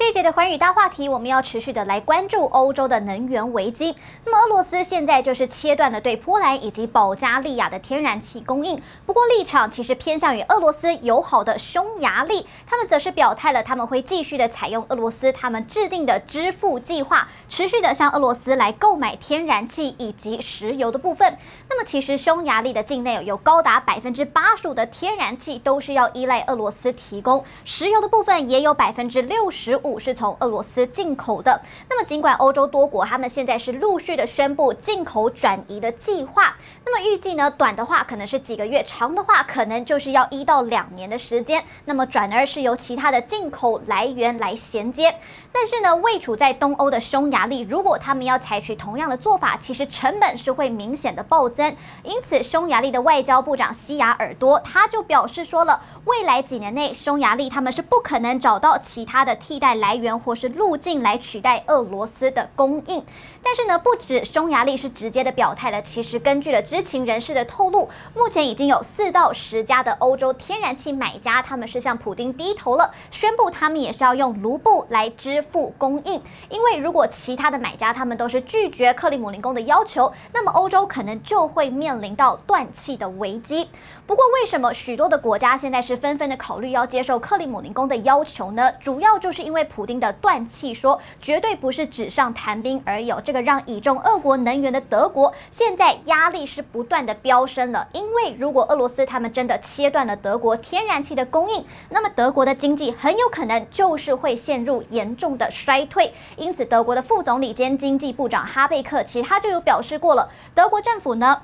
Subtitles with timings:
[0.00, 3.94] 这一节的寰宇大话题，我们要持续的来关注欧洲的能源危机。
[4.24, 8.80] 那么，俄罗斯现在就是切断了对波兰以及保加利亚的天然气供应。
[9.04, 21.36] 不过，立场其实偏向于俄罗斯友好的匈牙利，他们则是表态了，他们会继续的采用俄罗斯他们制定的支付计划，持续的向俄罗斯来购买天然气以及石油的部分。
[21.68, 29.89] 那么，其实匈牙利的境内有高达百分之八十五的天然气都是要依赖俄罗斯提供，石油的部分也有百分之六十五。
[29.98, 31.60] 是从俄罗斯进口的。
[31.88, 41.64] 那么，尽管欧洲多国他们现在是陆续的宣布进口转移的计划，那么预计呢，短的话可能是几个月，长的话可能就是要一到两年的时间。
[41.84, 45.16] 那么，转而是由其他的进口来源来衔接。
[45.52, 51.74] 但是呢，位处在东欧的匈牙利，如果他们要采取同样的做法，其实成本是会明显的暴增。
[52.04, 63.04] 因此，匈牙利的外交部长西雅尔多他就表示说了，未来几年内，匈牙利他们是不可能找到其他的替代来源或是路径来取代俄罗斯的供应。
[63.42, 76.20] 但是呢，不止匈牙利是直接的表态了，其实根据了知情人士的透露，目前已经有四到十家的欧洲天然气买家，他们是向普丁低头了，宣布他们也是要用卢布来支付供应。
[76.50, 83.68] 因为如果其他的买家他们都是拒绝克里姆林宫的要求，那么欧洲可能就会面临到断气的危机。
[84.06, 88.70] 不过，为什么许多的国家现在是纷纷的考虑要接受克里姆林宫的要求呢？
[88.80, 93.12] 主要就是因为普丁的断气说绝对不是纸上谈兵而已。
[93.24, 106.12] 这个让倚重俄国能源的德国现在压力是不断的飙升了，因为如果俄罗斯他们真的切断了德国天然气的供应，那么德国的经济很有可能就是会陷入严重的衰退。
[106.36, 111.42] 因此，德国的副总理兼经济部长哈贝克其他就有表示过了，德国政府呢。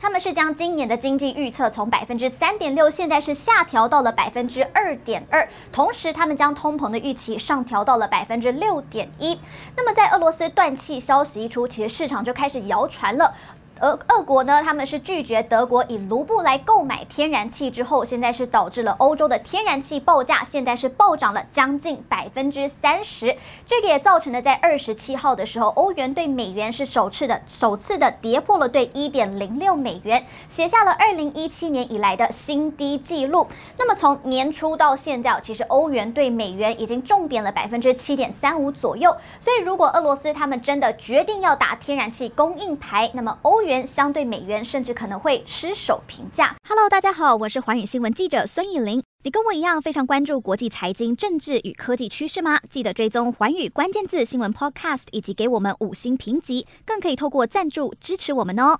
[0.00, 9.38] 他们是将今年的经济预测从百分之三点六，现在是下调到了百分之二点二，同时他们将通膨的预期上调到了百分之六点一。
[9.76, 13.34] 那么在俄罗斯断气消息一出，其实市场就开始谣传了。
[13.80, 23.34] 而俄国呢，他们是拒绝德国以卢布来购买天然气之后，现在是导致了欧洲的天然气报价现在是暴涨了将近百分之三十。
[23.64, 33.46] 这个也造成了在二十七号的时候，欧元对美元是首次的首次的跌破了对一点零六美元，写下了二零一七年以来的新低纪录。
[33.78, 39.16] 那么从年初到现在，其实欧元对美元已经重贬了百分之七点三五左右。
[39.38, 43.69] 所以如果俄罗斯他们真的决定要打天然气供应牌，那么欧元。
[43.86, 46.56] 相对美元，甚至可能会失守平价。
[46.68, 49.02] Hello，大家好，我是寰宇新闻记者孙艺玲。
[49.22, 52.58] 你跟我一样非常关注国际财经、政治与科技趋势吗？
[52.70, 58.78] 记得追踪寰宇关键字新闻 Podcast，以及给我们五星评级，更可以透过赞助支持我们哦。